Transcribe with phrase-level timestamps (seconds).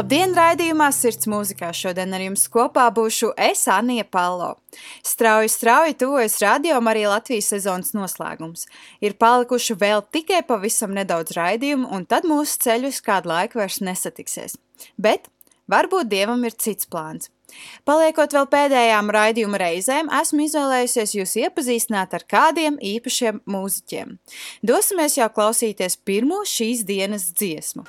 [0.00, 1.74] Labdien, raidījumā Sirds mūzikā.
[1.76, 4.54] Šodien ar jums kopā būšu es, Anija Palo.
[5.04, 8.64] Strauji, strauji tuvojas radio arī Latvijas sezonas noslēgums.
[9.04, 14.56] Ir palikuši vēl tikai pavisam nedaudz raidījumu, un tad mūsu ceļus kādu laiku vairs nesatiksies.
[14.96, 15.28] Bet
[15.68, 17.28] varbūt Dievam ir cits plāns.
[17.84, 24.16] Paliekot vēl pēdējām raidījuma reizēm, esmu izvēlējusies jūs iepazīstināt ar kādiem īpašiem mūziķiem.
[24.64, 27.84] Dosimies jau klausīties pirmo šīs dienas dziesmu.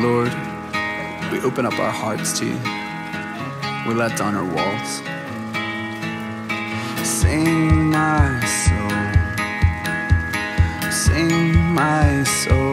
[0.00, 0.32] Lord,
[1.30, 2.58] we open up our hearts to you.
[3.86, 5.02] We let down our walls.
[7.06, 8.98] Sing my soul,
[10.90, 12.69] sing my soul,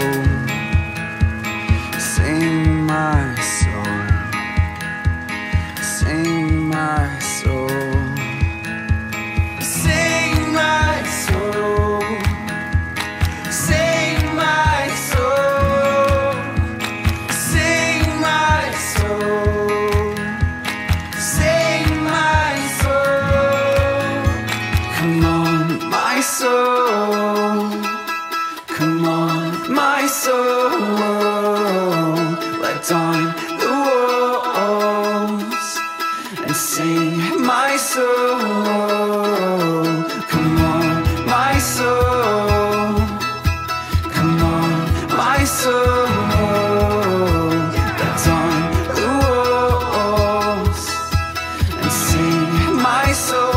[53.17, 53.56] so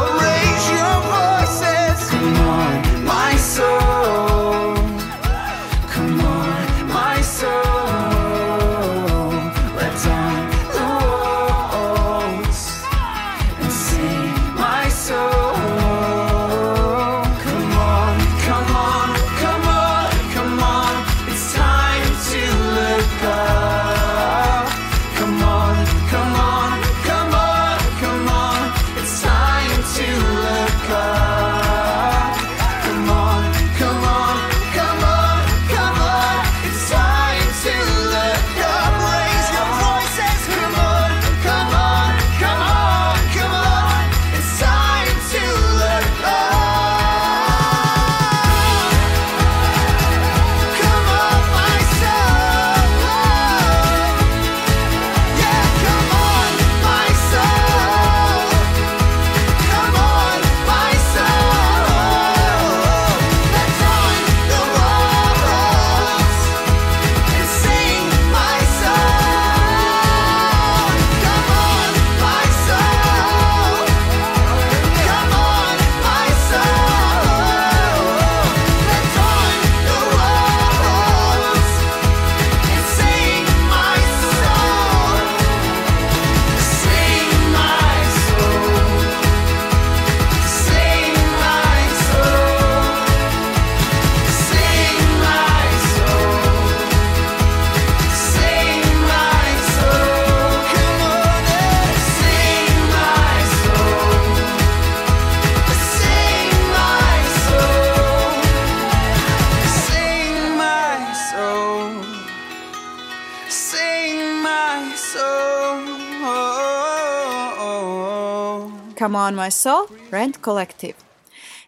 [119.17, 120.95] on, my soul, Rent Collective.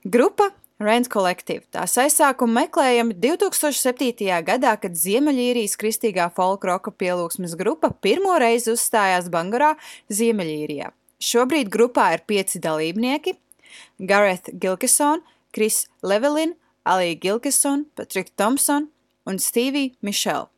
[0.05, 0.51] Grupa
[0.83, 1.63] Rent Collective.
[1.71, 4.27] Tās aizsākumu meklējami 2007.
[4.47, 9.77] gadā, kad Ziemeļīrijas kristīgā folkroka pielūgsmes grupa pirmo reizi uzstājās Bangorā,
[10.11, 10.91] Ziemeļīrijā.
[11.23, 13.37] Šobrīd grupā ir pieci dalībnieki-
[14.11, 15.23] Gareth Gilkison,
[15.53, 16.55] Kris Levelin,
[16.85, 18.89] Alija Gilkison, Patrika Thompson
[19.27, 20.49] un Stevie Mišela.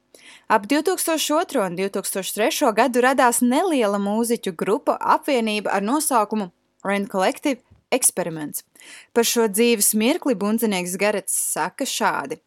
[0.49, 1.67] Ap 2002.
[1.67, 2.73] un 2003.
[2.73, 6.51] gadu radās neliela mūziķu grupa apvienība ar nosaukumu
[6.85, 7.61] Rent Collective
[7.95, 8.65] Experiments.
[9.13, 12.41] Par šo dzīves mirkli bundzinieks Garets saka šādi.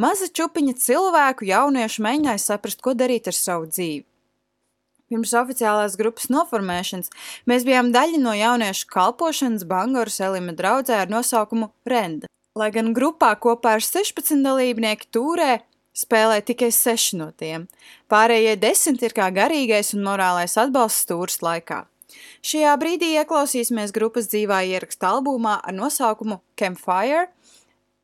[0.00, 4.04] Maza čupiņa cilvēku jauniešu mēģināja saprast, ko darīt ar savu dzīvi.
[5.10, 7.10] Pirms oficiālās grupas noformēšanas
[7.50, 12.30] mēs bijām daļa no jauniešu kalpošanas Bangoras Elima draudzē ar nosaukumu Renda.
[12.54, 15.58] Lai gan grupā kopā ar 16 dalībnieku tūrē,
[15.98, 17.66] spēlē tikai seši no tiem.
[18.10, 21.84] Pārējie desmit ir kā garīgais un morālais atbalsts stūras laikā.
[22.46, 27.28] Šajā brīdī ieklausīsimies grupas dzīvā ieraksta albumā ar nosaukumu Campfire,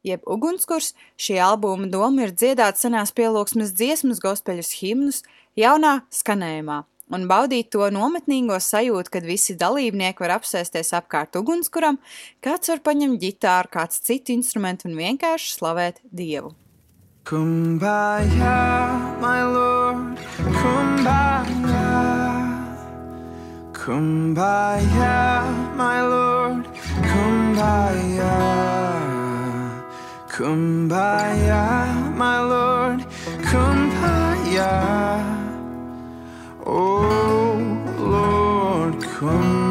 [0.06, 0.94] jeb ugunskurs.
[1.18, 5.24] Šī albuma doma ir dziedāt senās pielūgsmes dziesmas, gospeļus himnus
[5.58, 6.84] jaunā skanējumā
[7.14, 12.00] un baudīt to nometnīgo sajūtu, kad visi dalībnieki var apsēsties apkārt ugunskuram,
[12.44, 16.54] kāds var paņemt ģitāru, kāds citu instrumentu un vienkārši slavēt Dievu.
[17.26, 18.58] Kumbaya,
[19.20, 20.26] my lord,
[20.60, 21.65] kumbaya.
[23.86, 25.46] Kumbaya,
[25.76, 26.66] my lord,
[27.06, 28.34] kumbaya.
[30.26, 33.06] Kumbaya, my lord,
[33.46, 34.74] kumbaya.
[36.66, 37.46] Oh
[38.02, 39.65] Lord, kumbaya.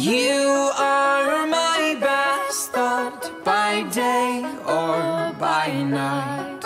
[0.00, 6.62] You are my best thought by day or by night.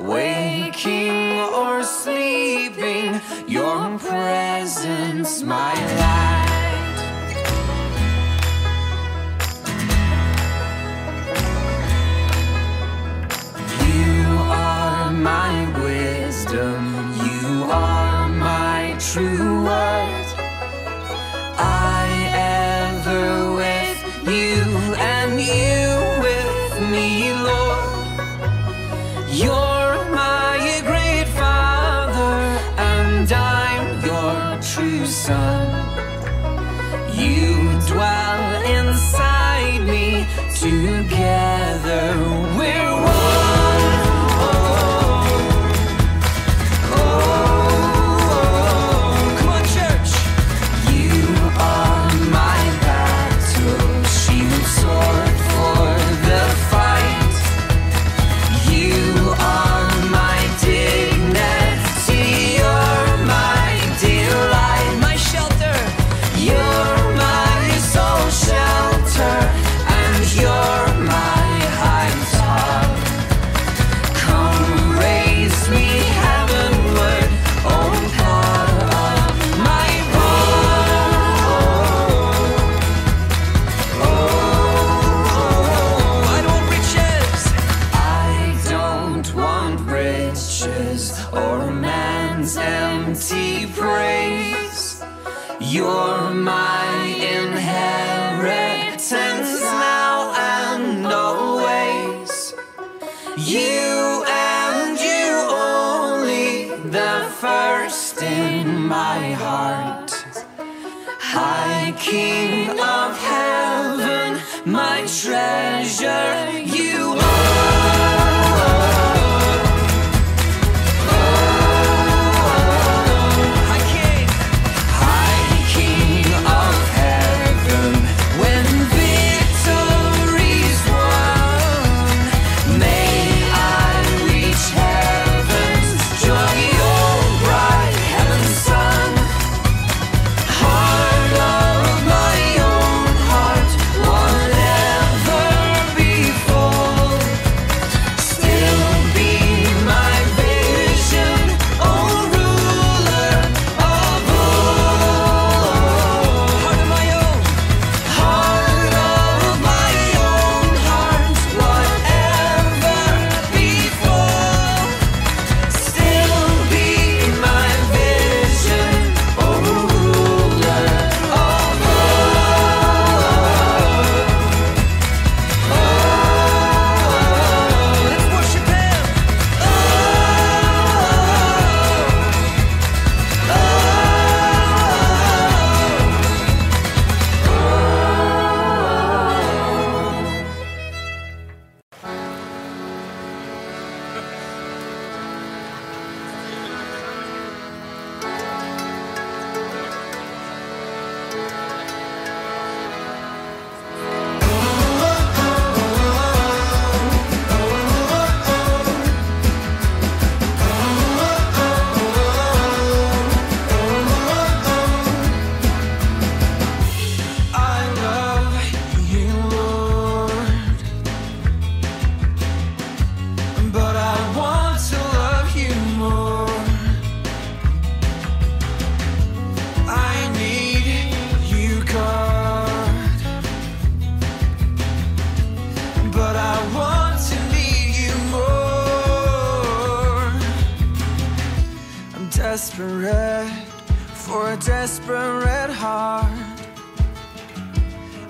[0.00, 5.74] Waking or sleeping, your presence, my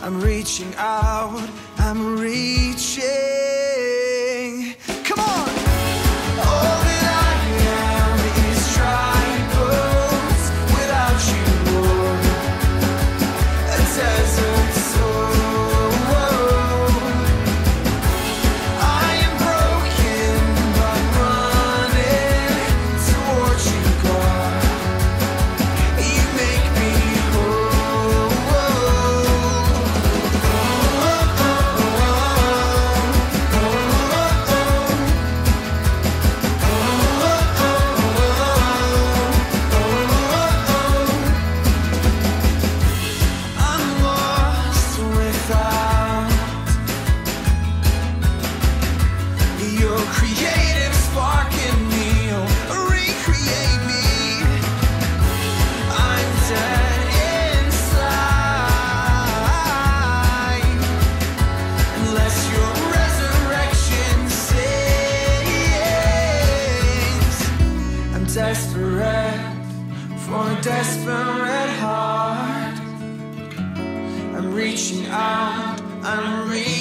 [0.06, 3.75] I'm reaching out, I'm reaching.
[75.10, 76.75] out and reach.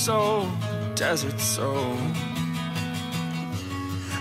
[0.00, 0.48] Soul,
[0.94, 1.94] desert soul.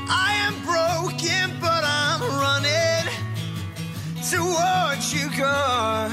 [0.09, 3.07] I am broken, but I'm running
[4.29, 6.12] towards you, God.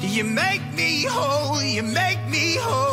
[0.00, 2.91] You make me whole, you make me whole.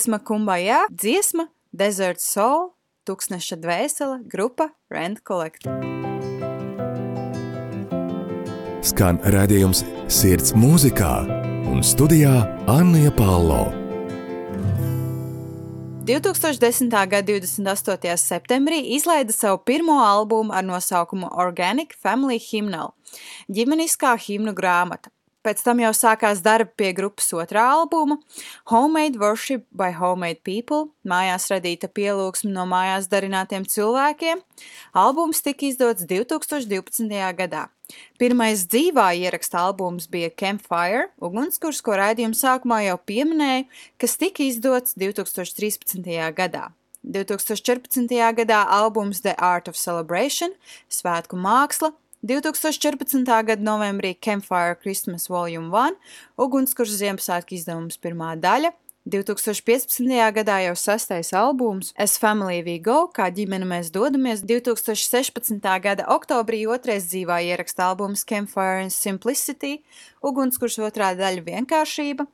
[0.00, 1.44] Dziesma Kumbajā, dziesma
[1.76, 2.70] Desert Soul,
[3.04, 5.74] Tuksneša dvēsele, grupa Rent Collective.
[8.80, 11.10] Skan redzējums Sirds mūzikā
[11.68, 12.32] un studijā
[12.64, 13.66] Anna Palo.
[16.08, 16.88] 2010.
[16.88, 18.16] gada 28.
[18.16, 22.94] septembrī izlaida savu pirmo albumu ar nosaukumu Organic Family Hymnal–
[23.52, 25.12] ģimeniskā himnu grāmata.
[25.40, 28.18] Pēc tam jau sākās darbi pie grupas otrā albuma
[28.68, 34.42] Homemade Worship by Homemade People– mājās radīta pielūgsme no mājās darinātiem cilvēkiem.
[34.92, 37.08] Albums tika izdots 2012.
[37.38, 37.62] gadā.
[38.20, 43.64] Pirmais dzīvā ieraksta albums bija Campfire, ugunskurs, ko raidījuma sākumā jau pieminēju,
[43.96, 46.04] kas tika izdots 2013.
[46.36, 46.68] gadā.
[47.00, 48.12] 2014.
[48.36, 50.52] gadā albums The Art of Celebration,
[50.92, 53.24] Svētku māksla, 2014.
[53.24, 55.96] gada novembrī Campfire Christmas Volume 1,
[56.36, 58.74] ugunskurs Ziemassvētku izdevums pirmā daļa,
[59.08, 60.04] 2015.
[60.36, 65.64] gadā jau sastais albums As Family We Go, kā ģimene mēs dodamies, 2016.
[65.80, 69.80] gada oktobrī otrais dzīvā ieraksta albums Campfire and Simplicity,
[70.20, 72.28] ugunskurs otrā daļa vienkāršība,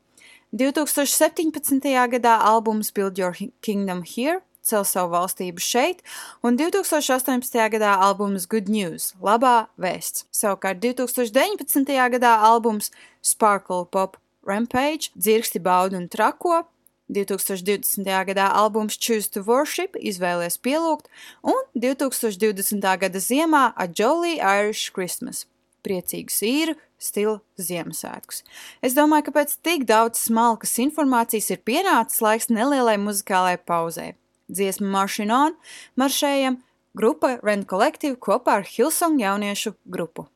[0.51, 1.95] 2017.
[2.19, 6.03] gadā albums Build Your Kingdom Here, cel savu valstību šeit,
[6.43, 7.59] un 2018.
[7.77, 10.27] gadā albums Good News, labā vēsts.
[10.35, 11.97] Savukārt 2019.
[12.17, 12.91] gadā albums
[13.23, 16.65] Sparkle Pop Rampage, dzirksti baudu un trako,
[17.09, 18.03] 2020.
[18.05, 21.07] gadā albums Choose to Worship izvēlēs pielūgt,
[21.43, 22.83] un 2020.
[22.83, 25.47] gada ziemā A Jolly Irish Christmas–
[25.87, 28.43] priecīgs īru stila Ziemassvētkus.
[28.85, 34.15] Es domāju, ka pēc tik daudz smalkas informācijas ir pienācis laiks nelielai muzikālai pauzē.
[34.49, 35.55] Dziesma Maršin On
[35.99, 36.63] maršējam
[36.95, 40.29] grupa Rent Collective kopā ar Hillsong jauniešu grupu.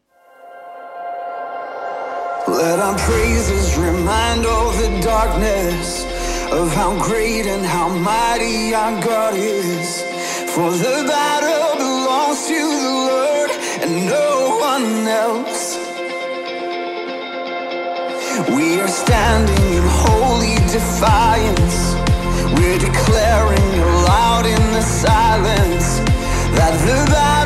[2.49, 6.05] Let our praises remind all the darkness
[6.51, 10.03] of how great and how mighty our God is.
[10.51, 13.51] For the battle belongs to the Lord
[13.87, 15.79] and no one else.
[18.57, 21.95] We are standing in holy defiance.
[22.59, 23.90] We're declaring the
[24.83, 25.99] silence
[26.57, 27.40] that the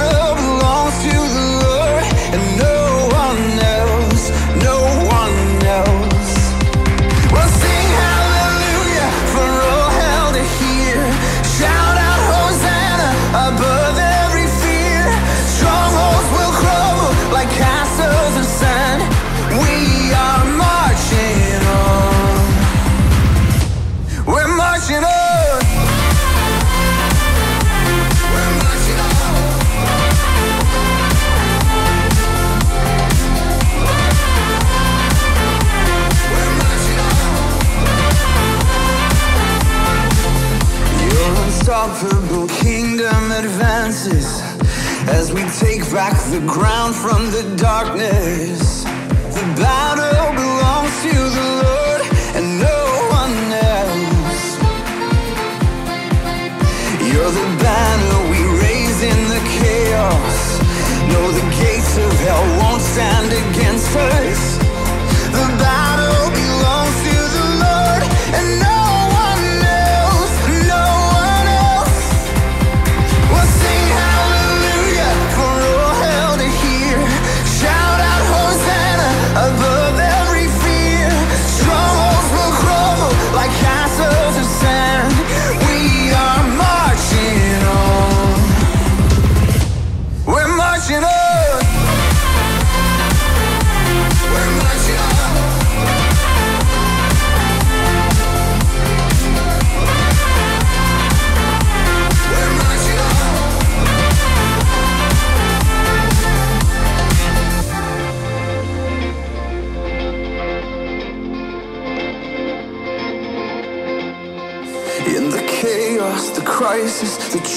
[46.34, 48.63] the ground from the darkness.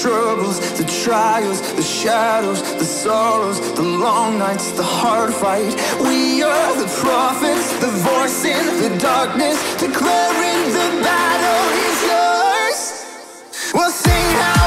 [0.02, 5.74] Troubles, the trials, the shadows, the sorrows, the long nights, the hard fight.
[6.00, 13.72] We are the prophets, the voice in the darkness, declaring the battle is yours.
[13.74, 14.57] We'll sing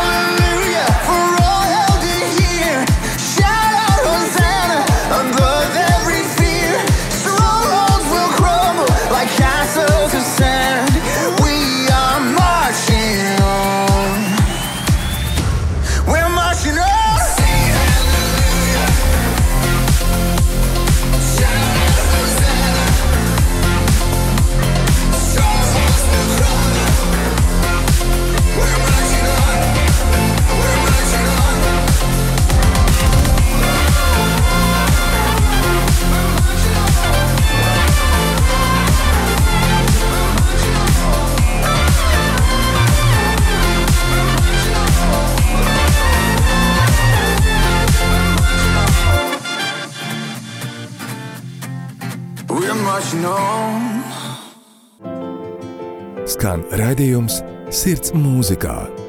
[56.91, 57.39] raidījums
[57.71, 59.00] Sirds mūzikā.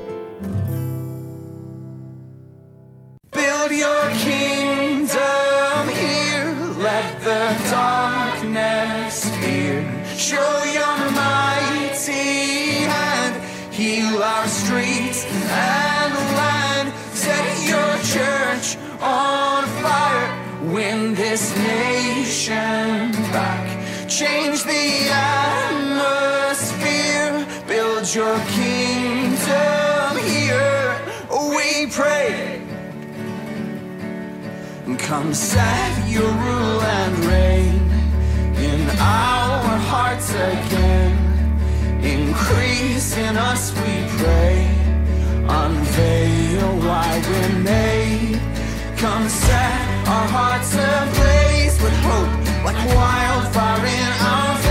[31.93, 32.59] Pray.
[34.97, 37.83] Come set your rule and reign
[38.57, 41.13] in our hearts again.
[42.03, 44.75] Increase in us, we pray.
[45.47, 48.41] Unveil why we're made.
[48.97, 54.62] Come set our hearts ablaze with hope, like wildfire in our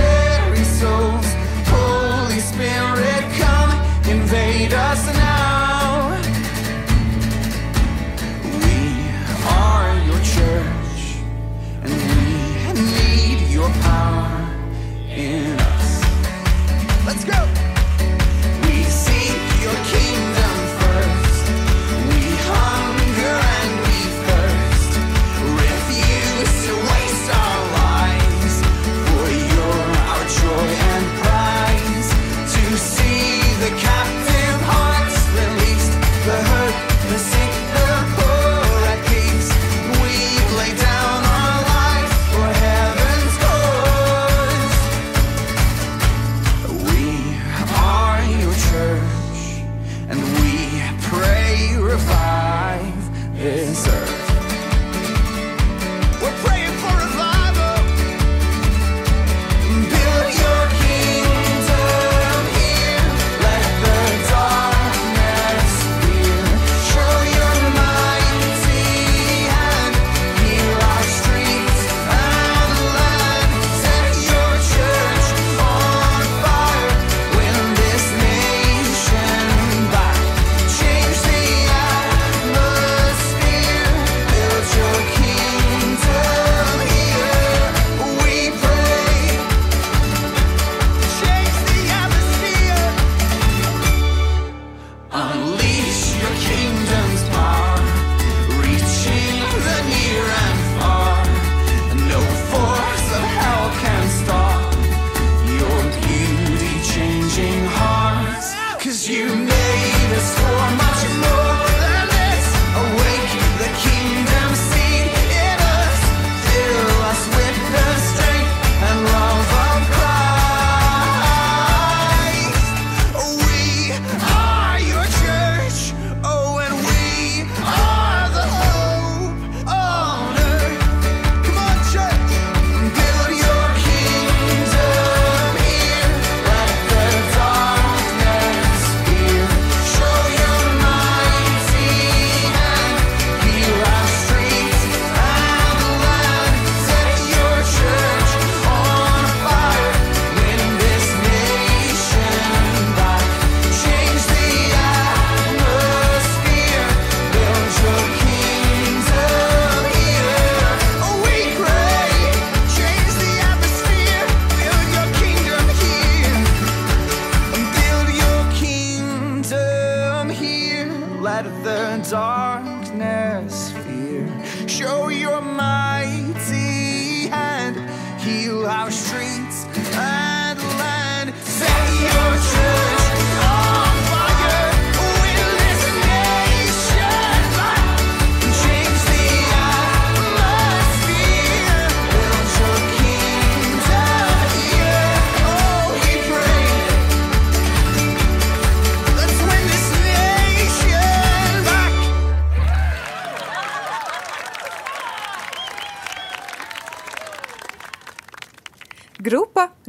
[171.42, 174.68] light the darkness, fear.
[174.68, 177.78] Show your mighty hand,
[178.20, 178.92] heal our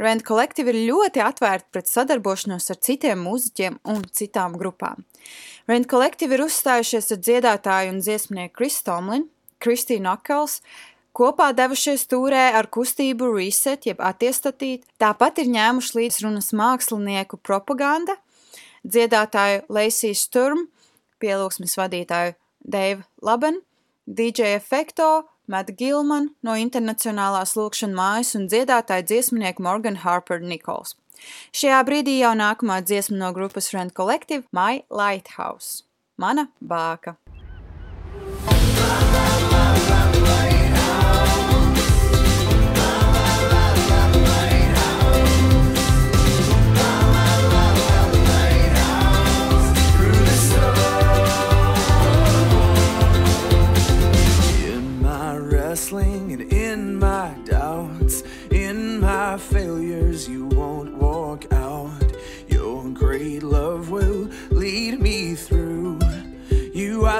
[0.01, 5.05] Rent kolektīvi ir ļoti atvērti pret sadarbošanos ar citiem mūziķiem un citām grupām.
[5.69, 9.27] Rent kolektīvi ir uzstājušies ar dziedātāju un dziesmnieku Kris Tomlin,
[9.63, 10.61] Kristīnu Akels,
[11.13, 18.17] kopā devušies tūrē ar kustību Reset, jeb atiestatīt, tāpat ir ņēmuši līdz runas mākslinieku propaganda,
[18.89, 20.71] dziedātāju Lacey Sturm,
[21.23, 23.61] pielūgsmes vadītāju Dave Laben,
[24.09, 30.95] DJ Efekto Meta Gilman no Internacionālās lūkšanas mājas un dziedātāja dziesminieka Morgan Harper Nikols.
[31.55, 35.83] Šajā brīdī jau nākamā dziesma no grupas Rent Collective– My Lighthouse–
[36.23, 37.17] Mana bāka.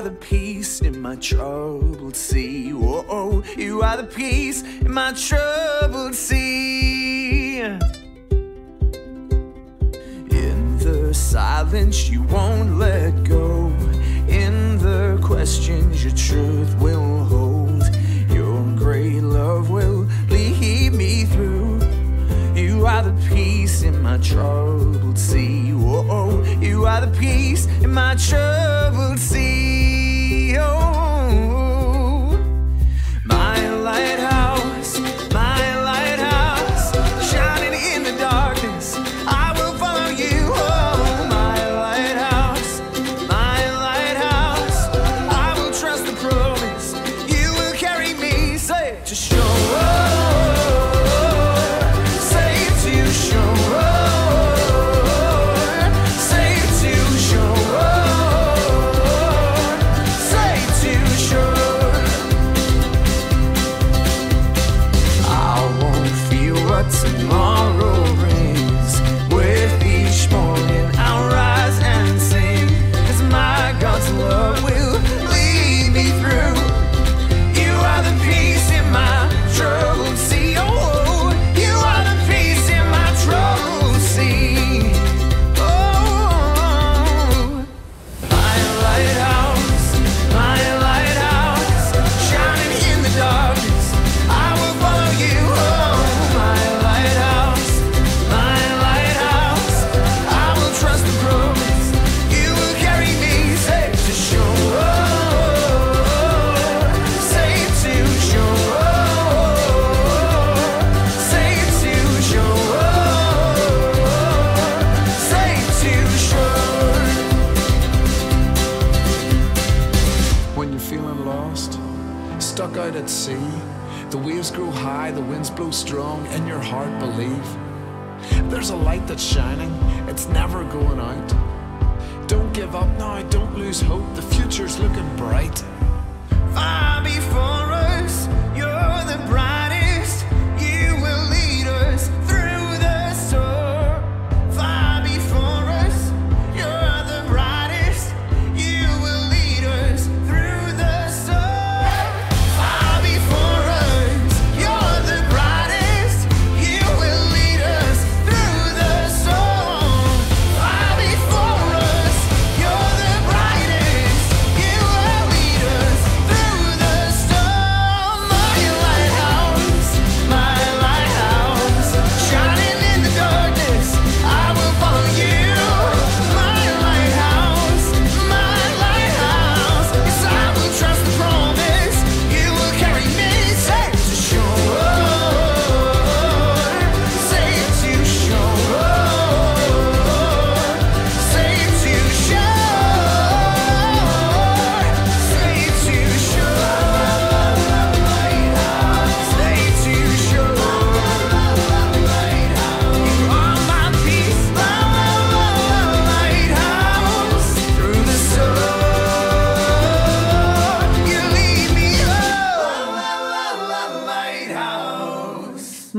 [0.03, 2.73] the peace in my troubled sea.
[2.73, 7.61] Whoa, oh, you are the peace in my troubled sea.
[10.31, 13.67] In the silence, you won't let go.
[14.29, 16.62] In the questions, you're true.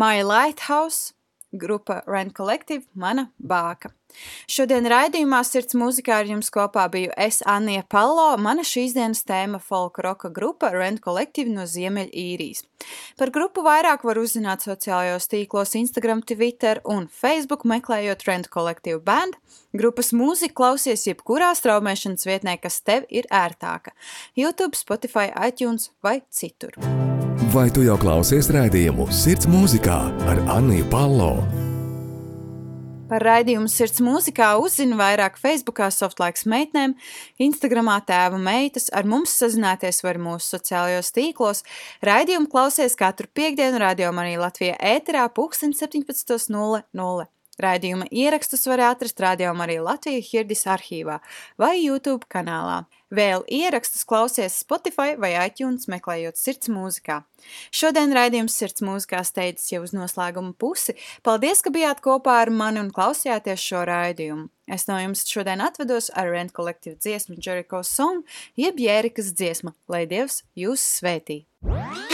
[0.04, 1.14] My Lighthouse,
[1.54, 3.94] grupa Rent Collective, mana bāka.
[4.52, 9.62] Šodien raidījumā Sirds mūzikā ar jums kopā biju es, Anija Palo, mana šīs dienas tēma
[9.64, 12.66] folk roka grupa Rent Collective no Ziemeļīrijas.
[13.22, 19.40] Par grupu vairāk var uzzināt sociālajos tīklos Instagram, Twitter un Facebook meklējot Rent Collective band.
[19.72, 23.96] Grupas mūziku klausies jebkurā straumēšanas vietnē, kas tev ir ērtāka–
[24.42, 26.76] YouTube, Spotify, iTunes vai citur.
[27.54, 31.36] Vai tu jau klausies raidījumu Sirds mūzikā ar Anniju Palo?
[33.12, 36.96] Par raidījumu Sirds mūzikā uzzina vairāk Facebookā Softlaiks meitnēm,
[37.46, 41.62] Instagramā tēva meitas, ar mums sazināties var mūsu sociālajos tīklos.
[42.02, 47.30] Raidījumu klausies katru piekdienu radio arī Latvijā ēterā pulksten 17.00.
[47.62, 51.20] Raidījuma ierakstus var atrast Radio Marija Latvija Hirdis arhīvā
[51.62, 52.84] vai YouTube kanālā.
[53.14, 57.20] Vēl ierakstus klausies Spotify vai iTunes meklējot sirds mūzikā.
[57.70, 60.96] Šodien raidījums sirds mūzikā steidzas jau uz noslēguma pusi.
[61.22, 64.50] Paldies, ka bijāt kopā ar mani un klausījāties šo raidījumu.
[64.66, 68.26] Es no jums šodien atvedos ar Rent Collective dziesmu Jericho Song,
[68.58, 71.44] jeb Jērikas dziesma, lai Dievs jūs svētī.
[71.64, 72.13] We're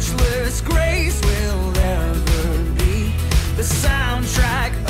[0.00, 3.12] matchless grace will ever be.
[3.56, 4.89] The soundtrack